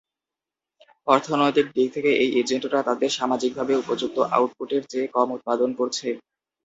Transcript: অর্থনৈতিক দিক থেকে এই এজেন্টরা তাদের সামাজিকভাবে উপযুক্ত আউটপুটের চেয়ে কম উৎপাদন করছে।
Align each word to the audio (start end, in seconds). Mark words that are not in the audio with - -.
অর্থনৈতিক 1.07 1.67
দিক 1.75 1.87
থেকে 1.95 2.09
এই 2.21 2.29
এজেন্টরা 2.39 2.79
তাদের 2.87 3.09
সামাজিকভাবে 3.17 3.73
উপযুক্ত 3.77 4.17
আউটপুটের 4.35 4.83
চেয়ে 4.87 5.07
কম 5.15 5.27
উৎপাদন 5.37 5.69
করছে। 5.79 6.07